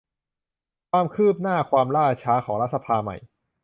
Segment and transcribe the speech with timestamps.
[0.91, 3.17] ความคืบหน้า ความล่าช้า ของรัฐสภาใหม่